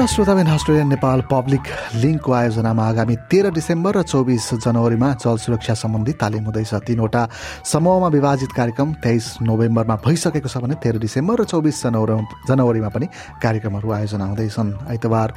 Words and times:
श्रोताबिन 0.00 0.46
Australia 0.46 0.84
Nepal 0.86 1.20
public 1.30 1.62
लिङ्कको 1.96 2.32
आयोजनामा 2.32 2.84
आगामी 2.88 3.16
तेह्र 3.28 3.50
डिसेम्बर 3.52 3.96
र 3.96 4.02
चौबिस 4.02 4.64
जनवरीमा 4.64 5.08
जल 5.20 5.36
सुरक्षा 5.36 5.74
सम्बन्धी 5.74 6.12
तालिम 6.16 6.44
हुँदैछ। 6.44 6.72
तिनवटा 6.88 7.22
समूहमा 7.64 8.08
विभाजित 8.08 8.52
कार्यक्रम 8.56 8.88
तेइस 9.04 9.26
नोभेम्बरमा 9.42 9.96
भइसकेको 10.00 10.48
छ 10.48 10.56
भने 10.64 10.74
तेह्र 10.80 10.98
डिसेम्बर 11.04 11.40
र 11.40 11.44
चौबिस 11.44 11.82
जनवरी 11.84 12.16
जनवरीमा 12.48 12.88
पनि 12.88 13.06
कार्यक्रमहरू 13.42 13.88
आयोजना 13.92 14.24
हुँदैछन्। 14.24 14.74
आइतबार 14.88 15.28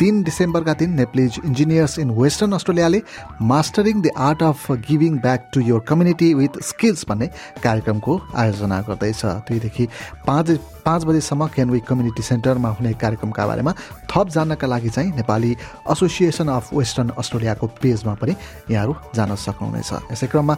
तिन 0.00 0.22
डिसेम्बरका 0.22 0.72
दिन 0.74 0.90
Nepalese 0.92 1.40
engineers 1.44 1.98
in 1.98 2.10
western 2.12 2.52
अस्ट्रेलियाले 2.52 3.00
mastering 3.42 4.02
the 4.02 4.10
art 4.20 4.42
of 4.42 4.70
giving 4.88 5.18
back 5.18 5.48
to 5.54 5.60
your 5.62 5.84
community 5.88 6.32
with 6.34 6.62
skills 6.62 7.04
भन्ने 7.08 7.26
कार्यक्रमको 7.64 8.20
आयोजना 8.36 8.80
गर्दैछ। 8.88 9.24
दुईदेखि 9.48 9.88
पाँच 10.26 10.58
पाँच 10.86 11.04
बजीसम्म 11.04 11.46
केनवी 11.48 11.80
कम्युनिटी 11.88 12.22
सेन्टरमा 12.22 12.68
हुने 12.70 12.92
कार्यक्रमका 12.94 13.46
बारेमा 13.46 13.72
थप 14.10 14.28
जान्नका 14.28 14.66
लागि 14.66 14.90
चाहिँ 14.90 15.10
नेपाली 15.16 15.50
एसोसिएसन 15.90 16.48
अफ 16.48 16.72
वेस्टर्न 16.74 17.08
अस्ट्रेलियाको 17.18 17.66
पेजमा 17.82 18.14
पनि 18.14 18.34
यहाँहरू 18.70 18.94
जान 19.16 19.34
सक्नुहुनेछ। 19.36 20.12
यसै 20.12 20.26
क्रममा 20.26 20.56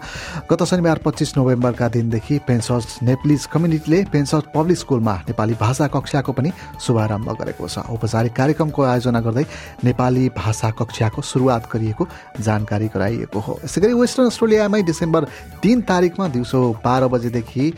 गत 0.50 0.62
शनिबार 0.64 0.98
पच्चिस 1.04 1.36
नोभेम्बरका 1.36 1.88
दिनदेखि 1.88 2.38
पेन्सर्स 2.48 2.98
नेप्लिज 3.02 3.46
कम्युनिटीले 3.46 4.04
पेन्सर्स 4.12 4.44
पब्लिक 4.54 4.78
स्कुलमा 4.78 5.14
नेपाली 5.28 5.54
भाषा 5.60 5.86
कक्षाको 5.94 6.32
पनि 6.32 6.52
शुभारम्भ 6.76 7.28
गरेको 7.40 7.68
छ। 7.68 7.78
औपचारिक 7.88 8.32
कार्यक्रमको 8.36 8.82
आयोजना 8.84 9.20
गर्दै 9.28 9.44
नेपाली 9.84 10.28
भाषा 10.36 10.70
कक्षाको 10.80 11.22
सुरुवात 11.22 11.68
गरिएको 11.72 12.08
जानकारी 12.40 12.88
गराइएको 12.94 13.38
हो। 13.40 13.58
यसै 13.64 13.80
गरी 13.80 13.94
वेस्टर्न 13.94 14.26
अस्ट्रेलियामै 14.26 14.82
डिसेम्बर 14.90 15.24
तिन 15.62 15.80
तारिकमा 15.88 16.28
दिउँसो 16.34 16.60
बाह्र 16.84 17.08
बजेदेखि 17.14 17.72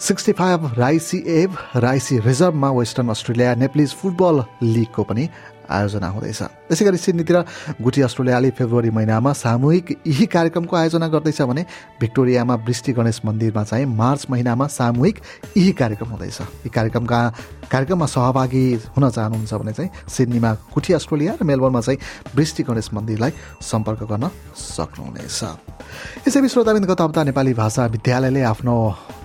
सिक्सटी 0.00 0.32
फाइभ 0.32 0.60
राइसी 0.78 1.18
एभ 1.28 1.56
राइसी 1.76 2.18
रिजर्भमा 2.26 2.70
वेस्टर्न 2.72 3.08
अस्ट्रेलिया 3.10 3.54
नेप्लिज 3.62 3.94
फुटबल 3.94 4.44
लिगको 4.64 5.02
पनि 5.04 5.28
आयोजना 5.70 6.08
हुँदैछ। 6.08 6.42
त्यसै 6.68 6.84
गरी 6.84 6.96
सिडनीतिर 6.98 7.36
गुठी 7.82 8.00
अस्ट्रेलियाले 8.02 8.50
फेब्रुअरी 8.58 8.90
महिनामा 8.90 9.32
सामूहिक 9.32 9.86
यही 10.06 10.26
कार्यक्रमको 10.26 10.76
आयोजना 10.76 11.08
गर्दैछ 11.08 11.40
भने 11.42 11.62
भिक्टोरियामा 12.00 12.54
वृष्टि 12.66 12.92
गणेश 12.92 13.20
मन्दिरमा 13.24 13.62
चाहिँ 13.64 13.86
मार्च 13.86 14.26
महिनामा 14.30 14.66
सामूहिक 14.66 15.16
यही 15.56 15.72
कार्यक्रम 15.72 16.08
हुँदैछ। 16.10 16.40
यी 16.40 16.70
कार्यक्रमका 16.70 17.20
कार्यक्रममा 17.70 18.06
सहभागी 18.06 18.64
हुन 18.96 19.10
चाहनुहुन्छ 19.10 19.54
भने 19.54 19.72
चाहिँ 19.72 19.90
सिडनीमा 20.08 20.54
कुठी 20.74 20.92
अस्ट्रेलिया 20.92 21.32
र 21.40 21.44
मेलबोर्नमा 21.44 21.80
चाहिँ 21.80 21.98
वृष्टि 22.34 22.62
गणेश 22.66 22.90
मन्दिरलाई 22.94 23.32
सम्पर्क 23.62 24.02
गर्न 24.10 24.30
सक्नुहुनेछ। 24.54 25.40
यसैबीच 26.26 26.50
श्रोताबिन्द 26.50 26.86
गत 26.86 27.00
हप्ता 27.00 27.22
नेपाली 27.24 27.52
भाषा 27.54 27.86
विद्यालयले 27.86 28.42
आफ्नो 28.42 28.74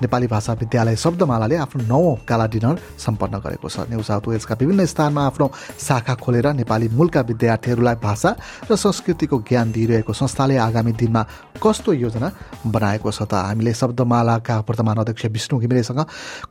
नेपाली 0.01 0.27
भाषा 0.27 0.53
विद्यालय 0.53 0.95
शब्दमालाले 0.95 1.55
आफ्नो 1.55 1.83
नौ 1.87 2.01
काला 2.27 2.45
डिनर 2.47 2.75
सम्पन्न 2.97 3.37
गरेको 3.39 3.69
छ। 3.69 3.85
न्यू 3.89 4.01
साउथ 4.01 4.27
वेल्सका 4.27 4.55
विभिन्न 4.59 4.85
स्थानमा 4.85 5.25
आफ्नो 5.25 5.51
शाखा 5.79 6.13
खोलेर 6.35 6.53
नेपाली 6.53 6.87
मूलका 6.91 7.21
विद्यार्थीहरूलाई 7.21 7.95
भाषा 8.03 8.29
र 8.67 8.75
संस्कृतिको 8.75 9.37
ज्ञान 9.47 9.71
दिइरहेको 9.71 10.13
संस्थाले 10.13 10.57
आगामी 10.59 10.91
दिनमा 10.91 11.21
कस्तो 11.63 11.93
योजना 11.95 12.27
बनाएको 12.67 13.11
छ 13.11 13.23
त? 13.23 13.33
हामीले 13.47 13.71
शब्दमालाका 13.71 14.55
वर्तमान 14.67 14.97
अध्यक्ष 14.99 15.25
विष्णु 15.31 15.59
घिमिरेसँग 15.63 16.01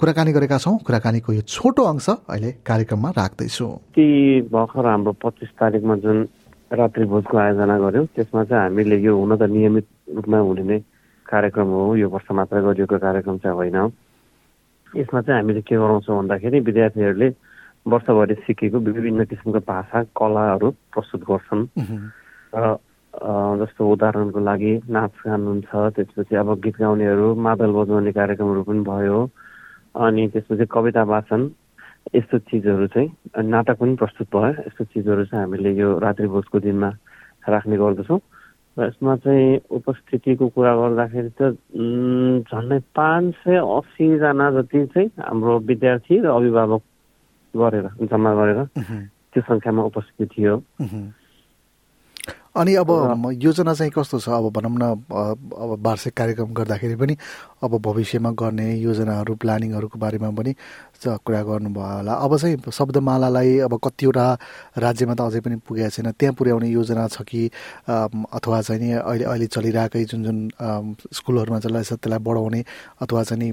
कुराकानी 0.01 0.33
गरेका 0.33 0.59
छौँ। 0.59 0.79
कुराकानीको 0.81 1.33
यो 1.33 1.43
छोटो 1.45 1.83
अंश 1.85 2.09
अहिले 2.33 2.51
कार्यक्रममा 2.65 3.11
राख्दैछु। 3.13 3.67
भर्खर 4.49 4.87
हाम्रो 4.89 5.13
पच्चिस 5.21 5.51
तारिकमा 5.61 5.95
जुन 6.01 6.19
रात्रि 6.73 7.05
भोजको 7.05 7.37
आयोजना 7.37 7.77
गर्यौँ 7.85 8.07
त्यसमा 8.17 8.45
चाहिँ 8.49 8.63
हामीले 8.65 8.97
यो 9.05 9.13
हुन 9.13 9.37
त 9.37 9.43
नियमित 9.53 9.87
रूपमा 10.17 10.39
हुने 10.39 10.65
नै 10.65 10.79
कार्यक्रम 11.29 11.69
हो। 11.77 11.83
यो 12.01 12.09
वर्ष 12.09 12.29
मात्र 12.33 12.57
गरिएको 12.65 12.97
कार्यक्रम 13.05 13.37
चाहिँ 13.45 13.57
होइन। 13.57 13.77
यसमा 14.97 15.21
चाहिँ 15.21 15.41
हामीले 15.41 15.61
के 15.61 15.77
गराउँछौँ 15.77 16.17
भन्दाखेरि 16.17 16.59
विद्यार्थीहरूले 16.61 17.29
वर्षभरि 17.87 18.35
सिकेको 18.47 18.79
विभिन्न 18.79 19.25
किसिमको 19.31 19.61
भाषा 19.69 20.03
कलाहरू 20.17 20.71
प्रस्तुत 20.93 21.23
गर्छन्। 21.31 21.65
र 22.55 22.77
जस्तो 23.61 23.83
उदाहरणको 23.93 24.41
लागि 24.41 24.73
नाच 24.91 25.15
गान 25.27 25.43
हुन्छ 25.47 25.71
त्यसपछि 25.71 26.35
अब 26.35 26.49
गीत 26.65 26.77
गाउनेहरू 26.81 27.35
मादल 27.39 27.71
बजाउने 27.73 28.13
कार्यक्रमहरू 28.13 28.63
पनि 28.69 28.83
भयो। 28.83 29.19
अनि 29.95 30.23
त्यसपछि 30.33 30.67
कविता 30.67 31.03
वाचन 31.13 31.41
यस्तो 32.15 32.39
चिजहरू 32.51 32.87
चाहिँ 32.91 33.09
नाटक 33.47 33.77
पनि 33.79 33.95
प्रस्तुत 34.03 34.29
भयो। 34.35 34.67
यस्तो 34.67 34.85
चिजहरू 34.85 35.25
चाहिँ 35.31 35.45
हामीले 35.45 35.71
यो 35.79 35.89
रात्रि 35.99 36.27
भोजको 36.27 36.59
दिनमा 36.67 36.91
राख्ने 37.49 37.77
गर्दछौँ। 37.77 38.21
र 38.77 38.87
यसमा 38.91 39.15
चाहिँ 39.23 39.71
उपस्थितिको 39.71 40.49
कुरा 40.51 40.73
गर्दाखेरि 40.75 41.31
त 41.39 41.55
झन्डै 42.51 42.79
पाँच 42.99 43.25
सय 43.45 43.57
असीजना 43.63 44.51
जति 44.59 44.87
चाहिँ 44.91 45.09
हाम्रो 45.23 45.59
विद्यार्थी 45.71 46.15
र 46.19 46.27
अभिभावक 46.35 46.83
गरेर 47.57 47.87
जम्मा 48.11 48.31
गरेर 48.35 48.59
त्यो 49.33 49.43
सङ्ख्यामा 49.49 49.83
उपस्थिति 49.91 50.25
थियो। 50.33 50.55
अनि 52.55 52.75
अब 52.79 52.91
योजना 53.43 53.75
चाहिँ 53.75 53.93
कस्तो 53.97 54.19
छ? 54.23 54.29
अब 54.29 54.51
भनौँ 54.55 54.71
न 54.79 54.85
अब 55.11 55.83
वार्षिक 55.83 56.15
कार्यक्रम 56.15 56.53
गर्दाखेरि 56.55 56.97
पनि 56.97 57.17
अब 57.65 57.73
भविष्यमा 57.83 58.31
गर्ने 58.31 58.69
योजनाहरू 58.79 59.35
प्लानिङहरूको 59.43 59.99
बारेमा 59.99 60.31
पनि 60.31 60.53
कुरा 61.05 61.43
गर्नुभयो 61.43 61.83
होला। 61.83 62.13
अब 62.15 62.37
चाहिँ 62.39 62.71
शब्दमालालाई 62.71 63.59
अब 63.67 63.75
कतिवटा 63.85 64.27
राज्यमा 64.79 65.15
त 65.19 65.21
अझै 65.21 65.41
पनि 65.43 65.57
पुगेको 65.67 65.91
छैन। 65.91 66.11
त्यहाँ 66.15 66.35
पुर्याउने 66.39 66.69
योजना 66.71 67.07
छ 67.11 67.23
कि 67.27 67.51
अथवा 67.91 68.61
चाहिँ 68.63 68.81
नि 68.81 68.91
अहिले 69.03 69.25
अहिले 69.25 69.47
चलिरहेकै 69.51 70.05
जुन 70.05 70.23
जुन 70.23 70.39
स्कुलहरूमा 71.11 71.59
चलिरहेछ 71.59 71.93
त्यसलाई 71.99 72.19
बढाउने 72.23 72.61
अथवा 73.03 73.23
चाहिँ 73.23 73.41
नि 73.43 73.49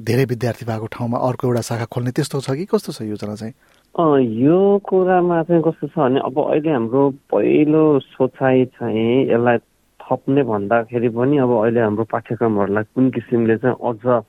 धेरै 0.00 0.24
विद्यार्थी 0.32 0.64
भएको 0.64 0.86
ठाउँमा 0.96 1.18
अर्को 1.28 1.46
एउटा 1.46 1.62
शाखा 1.68 1.86
खोल्ने 1.92 2.10
त्यस्तो 2.16 2.40
छ 2.40 2.56
कि? 2.56 2.64
कस्तो 2.72 2.92
छ 2.92 3.02
योजना 3.04 3.34
चाहिँ? 3.36 3.54
यो 3.98 4.78
कुरामा 4.86 5.42
चाहिँ 5.42 5.62
कस्तो 5.62 5.86
छ 5.86 5.98
भने 5.98 6.20
अब 6.22 6.38
अहिले 6.38 6.70
हाम्रो 6.70 7.02
पहिलो 7.26 7.82
सोचाइ 8.00 8.64
चाहिँ 8.78 9.26
यसलाई 9.30 9.58
थप्ने 10.00 10.42
भन्दाखेरि 10.46 11.08
पनि 11.10 11.36
अब 11.42 11.50
अहिले 11.58 11.80
हाम्रो 11.80 12.04
पाठ्यक्रमहरूलाई 12.06 12.84
कुन 12.94 13.10
किसिमले 13.10 13.56
चाहिँ 13.58 13.76
अझ 13.82 14.22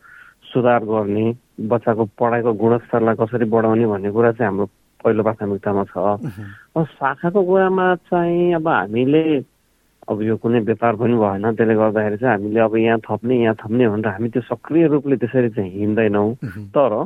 सुधार 0.49 0.81
गर्ने 0.83 1.25
बच्चाको 1.71 2.05
पढाइको 2.19 2.53
गुणस्तरलाई 2.57 3.15
कसरी 3.21 3.45
बढाउने 3.53 3.85
भन्ने 3.85 4.11
कुरा 4.11 4.31
चाहिँ 4.33 4.49
हाम्रो 4.49 4.65
पहिलो 5.05 5.23
प्राथमिकतामा 5.23 5.83
छ। 5.93 5.97
अब 6.75 6.85
शाखाको 6.97 7.43
कुरामा 7.45 7.87
चाहिँ 8.09 8.53
अब 8.57 8.67
हामीले 8.67 9.23
अब 10.09 10.21
यो 10.21 10.35
कुनै 10.41 10.59
व्यापार 10.65 10.95
पनि 10.97 11.15
भएन 11.21 11.45
त्यसले 11.53 11.75
गर्दाखेरि 11.77 12.17
चाहिँ 12.17 12.33
हामीले 12.33 12.59
अब 12.59 12.75
यहाँ 12.75 12.99
थप्ने 13.05 13.35
यहाँ 13.41 13.55
थप्ने 13.61 13.87
भनेर 13.87 14.07
हामी 14.09 14.29
त्यो 14.29 14.41
सक्रिय 14.41 14.87
रूपले 14.89 15.15
त्यसरी 15.21 15.49
चाहिँ 15.53 15.71
हिँड्दैनौँ। 15.71 16.33
तर 16.75 17.05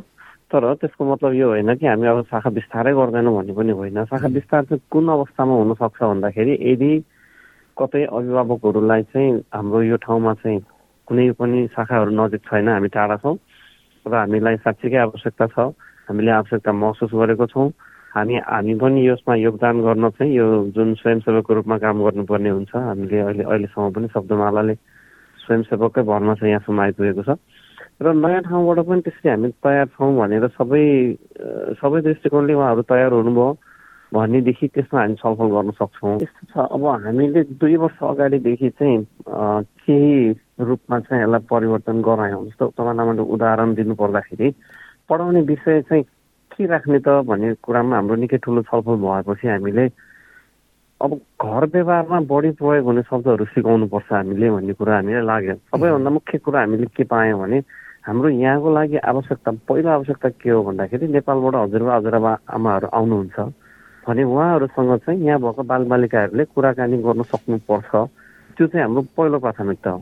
तर 0.52 0.74
त्यसको 0.76 1.06
मतलब 1.06 1.34
यो 1.34 1.48
होइन 1.50 1.74
कि 1.76 1.86
हामी 1.86 2.08
अब 2.08 2.22
शाखा 2.30 2.50
विस्तारै 2.50 2.94
गर्दैनौँ 2.94 3.34
भन्ने 3.36 3.54
पनि 3.54 3.72
होइन। 3.72 4.04
शाखा 4.06 4.28
विस्तार 4.28 4.64
चाहिँ 4.66 4.82
कुन 4.92 5.08
अवस्थामा 5.10 5.54
हुनसक्छ 5.54 6.00
भन्दाखेरि 6.04 6.54
यदि 6.62 6.92
कतै 7.78 8.04
अभिभावकहरूलाई 8.08 9.04
चाहिँ 9.10 9.32
हाम्रो 9.54 9.82
यो 9.84 9.98
ठाउँमा 10.06 10.34
चाहिँ 10.42 10.60
कुनै 11.08 11.32
पनि 11.40 11.68
शाखाहरू 11.76 12.12
नजिक 12.14 12.42
छैन 12.46 12.70
हामी 12.70 12.88
टाढा 12.94 13.16
छौँ 13.24 13.36
र 14.06 14.14
हामीलाई 14.16 14.56
साँच्चीकै 14.64 14.98
आवश्यकता 14.98 15.46
छ 15.50 15.58
हामीले 16.08 16.32
आवश्यकता 16.32 16.72
महसुस 16.72 17.12
गरेको 17.14 17.46
छौँ। 17.50 17.70
हामी 18.16 18.36
हामी 18.38 18.74
पनि 18.80 19.00
यसमा 19.08 19.36
योगदान 19.36 19.82
गर्न 19.82 20.10
चाहिँ 20.16 20.32
यो 20.34 20.46
जुन 20.72 20.94
स्वयंसेवकको 21.02 21.54
रूपमा 21.54 21.78
काम 21.84 22.04
गर्नुपर्ने 22.06 22.50
हुन्छ 22.50 22.72
हामीले 22.72 23.20
अहिले 23.20 23.44
अहिलेसम्म 23.44 23.92
पनि 23.92 24.08
शब्दमालाले 24.14 24.76
स्वयंसेवककै 25.40 26.02
भरमा 26.06 26.34
चाहिँ 26.40 26.52
यहाँसम्म 26.54 26.80
आइपुगेको 26.82 27.24
छ। 27.28 27.30
र 28.02 28.12
नयाँ 28.12 28.42
ठाउँबाट 28.44 28.80
पनि 28.86 29.02
त्यसरी 29.08 29.30
हामी 29.30 29.50
तयार 29.64 29.88
छौँ 29.96 30.12
भनेर 30.16 30.48
सबै 30.60 30.84
सबै 31.80 32.00
दृष्टिकोणले 32.04 32.54
उहाँहरू 32.54 32.82
तयार 32.92 33.12
हुनुभयो 33.14 33.48
भनेदेखि 34.12 34.68
त्यसमा 34.68 35.00
हामी 35.00 35.16
छलफल 35.16 35.48
गर्न 35.56 35.72
सक्छौँ। 35.80 36.16
यस्तो 36.22 36.44
छ। 36.52 36.56
अब 36.76 36.84
हामीले 36.86 37.42
दुई 37.56 37.76
वर्ष 37.76 38.00
अगाडिदेखि 38.04 38.70
चाहिँ 38.80 38.98
केही 39.84 40.12
रूपमा 40.60 41.00
चाहिँ 41.08 41.24
यसलाई 41.24 41.42
परिवर्तन 41.48 42.02
गरायौँ। 42.04 42.44
जस्तो 42.52 42.66
तपाईँलाई 42.76 43.06
मैले 43.08 43.24
उदाहरण 43.32 43.74
दिनु 43.80 43.96
पर्दाखेरि 43.96 44.48
पढाउने 45.10 45.42
विषय 45.48 45.82
चाहिँ 45.88 46.04
के 46.52 46.66
राख्ने 46.68 47.00
त 47.00 47.24
भन्ने 47.28 47.54
कुरामा 47.64 47.96
हाम्रो 47.96 48.16
निकै 48.16 48.38
ठुलो 48.44 48.62
छलफल 48.68 48.96
भएपछि 49.04 49.48
हामीले 49.48 49.86
अब 51.02 51.12
घर 51.16 51.64
व्यवहारमा 51.76 52.20
बढी 52.28 52.52
प्रयोग 52.60 52.86
हुने 52.86 53.02
शब्दहरू 53.08 53.46
सिकाउनुपर्छ 53.56 54.12
हामीले 54.12 54.48
भन्ने 54.52 54.74
कुरा 54.80 54.96
हामीलाई 54.96 55.26
लाग्यो। 55.32 55.56
सबैभन्दा 55.72 56.10
मुख्य 56.12 56.38
कुरा 56.40 56.60
हामीले 56.60 56.88
के 56.96 57.04
पायौँ 57.04 57.40
भने 57.40 57.60
हाम्रो 58.06 58.30
यहाँको 58.30 58.70
लागि 58.74 58.98
आवश्यकता 59.02 59.52
पहिलो 59.66 59.90
आवश्यकता 59.90 60.30
के 60.30 60.50
हो 60.50 60.62
भन्दाखेरि 60.64 61.08
नेपालबाट 61.10 61.56
हजुरबा 61.56 61.96
हजुरबा 61.96 62.32
आमाहरू 62.54 62.88
आउनुहुन्छ 62.94 63.38
भने 64.06 64.24
उहाँहरूसँग 64.24 64.98
चाहिँ 65.02 65.26
यहाँ 65.26 65.40
भएको 65.42 65.64
बालबालिकाहरूले 65.66 66.46
कुराकानी 66.46 66.98
गर्न 67.02 67.22
सक्नुपर्छ। 67.34 67.92
त्यो 68.58 68.68
चाहिँ 68.68 68.84
हाम्रो 68.86 69.02
पहिलो 69.18 69.40
प्राथमिकता 69.42 69.90
हो। 69.90 70.02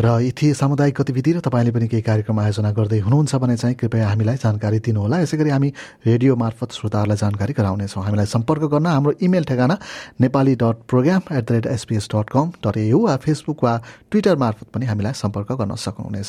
र 0.00 0.06
यी 0.22 0.30
थिए 0.32 0.54
सामुदायिक 0.54 0.94
गतिविधि 0.94 1.32
र 1.32 1.40
तपाईँले 1.40 1.70
पनि 1.70 1.86
केही 1.88 2.02
कार्यक्रम 2.02 2.40
आयोजना 2.40 2.70
गर्दै 2.72 2.98
हुनुहुन्छ 3.00 3.34
भने 3.36 3.56
चाहिँ 3.56 3.74
कृपया 3.76 4.08
हामीलाई 4.08 4.36
जानकारी 4.40 4.78
दिनुहोला। 4.80 5.16
यसै 5.20 5.36
गरी 5.36 5.50
हामी 5.50 5.72
रेडियो 6.06 6.36
मार्फत 6.36 6.70
श्रोताहरूलाई 6.72 7.16
जानकारी 7.16 7.52
गराउनेछौँ। 7.52 8.02
हामीलाई 8.04 8.26
सम्पर्क 8.26 8.62
गर्न 8.72 8.86
हाम्रो 8.86 9.12
इमेल 9.20 9.44
ठेगाना 9.44 9.76
Nepali 10.20 10.54
dot 10.56 10.76
program 10.88 11.22
at 11.36 11.44
the 11.44 11.52
rate 11.52 11.66
SPS 11.66 12.08
dot 12.14 12.30
com 12.30 12.46
dot 12.64 12.76
AU 12.76 12.98
वा 13.00 13.16
फेसबुक 13.16 13.64
वा 13.64 13.76
ट्विटर 14.10 14.36
मार्फत 14.36 14.66
पनि 14.74 14.86
हामीलाई 14.86 15.12
सम्पर्क 15.12 15.52
गर्न 15.52 15.74
सक्नुहुनेछ। 15.76 16.28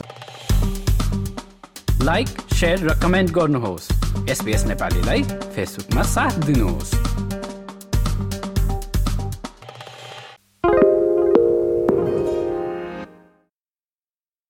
लाइक 2.04 2.28
र 2.64 3.00
कमेन्ट 3.00 3.32
गर्नुहोस्। 3.32 3.86
नेपालीलाई 4.68 5.22
फेसबुकमा 5.56 6.04
साथ 6.04 6.34
दिनुहोस्। 6.46 7.31